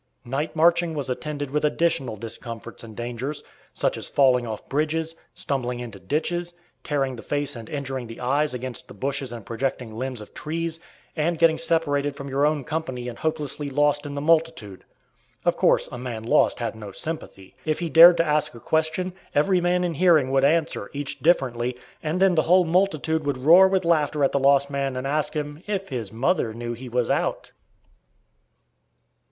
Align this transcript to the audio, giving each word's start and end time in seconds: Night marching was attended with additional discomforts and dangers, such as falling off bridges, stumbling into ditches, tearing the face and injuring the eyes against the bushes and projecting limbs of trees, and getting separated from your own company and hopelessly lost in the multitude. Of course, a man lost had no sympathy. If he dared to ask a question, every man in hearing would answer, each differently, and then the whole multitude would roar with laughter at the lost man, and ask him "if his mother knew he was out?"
Night 0.25 0.55
marching 0.55 0.95
was 0.95 1.11
attended 1.11 1.51
with 1.51 1.63
additional 1.63 2.15
discomforts 2.17 2.83
and 2.83 2.97
dangers, 2.97 3.43
such 3.71 3.97
as 3.97 4.09
falling 4.09 4.47
off 4.47 4.67
bridges, 4.67 5.15
stumbling 5.35 5.79
into 5.79 5.99
ditches, 5.99 6.55
tearing 6.83 7.15
the 7.17 7.21
face 7.21 7.55
and 7.55 7.69
injuring 7.69 8.07
the 8.07 8.19
eyes 8.19 8.51
against 8.51 8.87
the 8.87 8.95
bushes 8.95 9.31
and 9.31 9.45
projecting 9.45 9.93
limbs 9.93 10.19
of 10.19 10.33
trees, 10.33 10.79
and 11.15 11.37
getting 11.37 11.59
separated 11.59 12.15
from 12.15 12.27
your 12.29 12.47
own 12.47 12.63
company 12.63 13.07
and 13.07 13.19
hopelessly 13.19 13.69
lost 13.69 14.07
in 14.07 14.15
the 14.15 14.19
multitude. 14.21 14.83
Of 15.45 15.55
course, 15.55 15.87
a 15.91 15.99
man 15.99 16.23
lost 16.23 16.57
had 16.57 16.75
no 16.75 16.91
sympathy. 16.91 17.55
If 17.63 17.77
he 17.77 17.87
dared 17.87 18.17
to 18.17 18.25
ask 18.25 18.55
a 18.55 18.59
question, 18.59 19.13
every 19.35 19.61
man 19.61 19.83
in 19.83 19.93
hearing 19.93 20.31
would 20.31 20.43
answer, 20.43 20.89
each 20.93 21.19
differently, 21.19 21.77
and 22.01 22.19
then 22.19 22.33
the 22.33 22.41
whole 22.49 22.65
multitude 22.65 23.23
would 23.23 23.37
roar 23.37 23.67
with 23.67 23.85
laughter 23.85 24.23
at 24.23 24.31
the 24.31 24.39
lost 24.39 24.67
man, 24.67 24.95
and 24.97 25.05
ask 25.05 25.35
him 25.35 25.61
"if 25.67 25.89
his 25.89 26.11
mother 26.11 26.55
knew 26.55 26.73
he 26.73 26.89
was 26.89 27.11
out?" 27.11 27.51